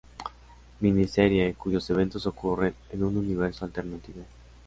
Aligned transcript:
Mini-serie 0.79 1.53
cuyos 1.53 1.87
eventos 1.91 2.25
ocurren 2.25 2.73
en 2.91 3.03
un 3.03 3.17
universo 3.17 3.65
alternativo. 3.65 4.23